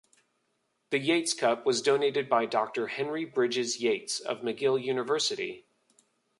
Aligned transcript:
The 0.89 0.97
Yates 0.97 1.35
Cup 1.35 1.63
was 1.63 1.79
donated 1.83 2.27
by 2.27 2.47
Doctor 2.47 2.87
Henry 2.87 3.23
Brydges 3.23 3.79
Yates 3.81 4.19
of 4.19 4.39
McGill 4.41 4.83
University. 4.83 5.67